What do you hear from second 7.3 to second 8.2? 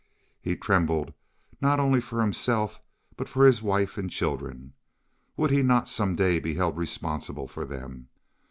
for them?